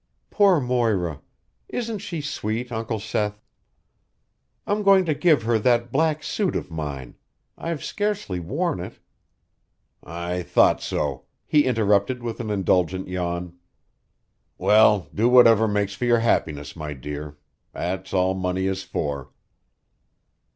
"Poor 0.31 0.59
Moira! 0.59 1.21
Isn't 1.69 1.99
she 1.99 2.21
sweet, 2.21 2.71
Uncle 2.71 2.99
Seth? 2.99 3.39
I'm 4.65 4.81
going 4.81 5.05
to 5.05 5.13
give 5.13 5.43
her 5.43 5.59
that 5.59 5.91
black 5.91 6.23
suit 6.23 6.55
of 6.55 6.71
mine. 6.71 7.13
I've 7.55 7.83
scarcely 7.83 8.39
worn 8.39 8.79
it" 8.79 8.97
"I 10.31 10.41
thought 10.41 10.81
so," 10.81 11.25
he 11.45 11.65
interrupted 11.65 12.23
with 12.23 12.39
an 12.39 12.49
indulgent 12.49 13.09
yawn. 13.09 13.59
"Well, 14.57 15.07
do 15.13 15.29
whatever 15.29 15.67
makes 15.67 15.93
for 15.93 16.05
your 16.05 16.21
happiness, 16.21 16.75
my 16.75 16.93
dear. 16.93 17.37
That's 17.71 18.11
all 18.11 18.33
money 18.33 18.65
is 18.65 18.81
for." 18.81 19.29